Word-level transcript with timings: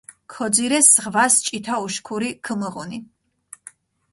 ქოძირეს, 0.33 0.87
ზღვას 0.93 1.35
ჭითა 1.45 1.75
უშქური 1.85 2.29
ქჷმუღუნი. 2.43 2.99